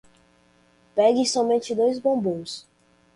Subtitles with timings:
[0.95, 2.65] Pegue somente dois bombons.